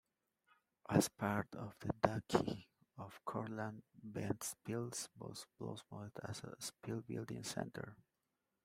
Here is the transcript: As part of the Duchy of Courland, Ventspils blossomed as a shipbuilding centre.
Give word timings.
As 0.89 1.09
part 1.09 1.53
of 1.53 1.75
the 1.79 1.93
Duchy 2.01 2.67
of 2.97 3.23
Courland, 3.23 3.83
Ventspils 4.03 5.09
blossomed 5.15 6.13
as 6.27 6.43
a 6.43 6.55
shipbuilding 6.59 7.43
centre. 7.43 7.95